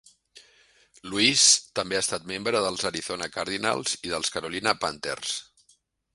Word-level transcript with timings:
Lewis 1.09 1.43
també 1.79 1.99
ha 1.99 2.01
estat 2.05 2.25
membre 2.31 2.63
dels 2.65 2.87
Arizona 2.91 3.29
Cardinals 3.37 3.95
i 4.09 4.15
dels 4.17 4.35
Carolina 4.39 4.77
Panthers. 4.87 5.39